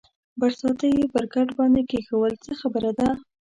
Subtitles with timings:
[0.39, 3.09] برساتۍ یې پر کټ باندې کېښوول، څه خبره ده؟